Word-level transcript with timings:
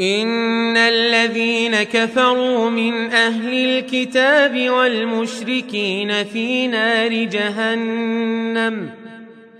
ان 0.00 0.76
الذين 0.76 1.82
كفروا 1.82 2.70
من 2.70 3.12
أهل 3.12 3.52
الكتاب 3.52 4.70
والمشركين 4.70 6.24
في 6.24 6.66
نار 6.66 7.12
جهنم 7.24 8.90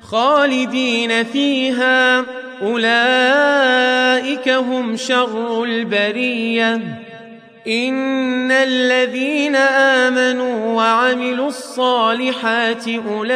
خالدين 0.00 1.24
فيها 1.24 2.24
اولئك 2.62 4.48
هم 4.48 4.96
شر 4.96 5.64
البريه 5.64 6.74
ان 7.66 8.50
الذين 8.50 9.56
امنوا 9.56 10.76
وعملوا 10.76 11.48
الصالحات 11.48 12.88
اولئك 12.88 13.30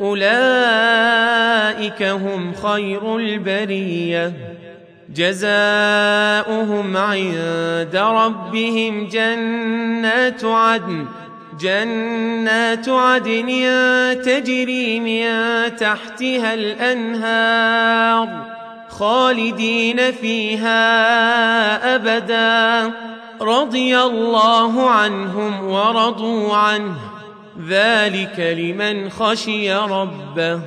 أولئك 0.00 2.02
هم 2.02 2.54
خير 2.54 3.16
البرية. 3.16 4.32
جزاؤهم 5.14 6.96
عند 6.96 7.96
ربهم 7.96 9.08
جنات 9.08 10.44
عدن. 10.44 11.06
جنات 11.60 12.88
عدن 12.88 13.48
تجري 14.24 15.00
من 15.00 15.26
تحتها 15.76 16.54
الأنهار 16.54 18.28
خالدين 18.88 20.12
فيها 20.12 20.84
أبدا. 21.94 22.92
رضي 23.40 23.98
الله 23.98 24.90
عنهم 24.90 25.64
ورضوا 25.64 26.56
عنه. 26.56 27.11
ذلك 27.58 28.40
لمن 28.40 29.10
خشي 29.10 29.72
ربه 29.72 30.60